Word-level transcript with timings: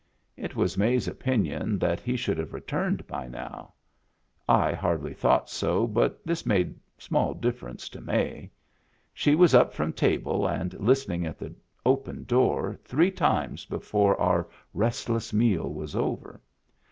It 0.35 0.55
was 0.55 0.79
May's 0.79 1.07
opinion 1.07 1.77
that 1.77 1.99
he 1.99 2.15
should 2.17 2.39
have 2.39 2.53
returned 2.55 3.05
by 3.05 3.27
now. 3.27 3.75
I 4.49 4.73
hardly 4.73 5.13
thought 5.13 5.47
so, 5.47 5.85
but 5.85 6.25
this 6.25 6.43
made 6.43 6.79
small 6.97 7.35
difference 7.35 7.87
to 7.89 8.01
May. 8.01 8.49
She 9.13 9.35
was 9.35 9.53
up 9.53 9.75
from 9.75 9.93
table 9.93 10.47
and 10.49 10.73
listening 10.79 11.27
at 11.27 11.37
the 11.37 11.53
open 11.85 12.23
door 12.23 12.79
three 12.83 13.11
times 13.11 13.65
before 13.65 14.19
our 14.19 14.49
restless 14.73 15.33
meal 15.33 15.71
was 15.71 15.95
over. 15.95 16.41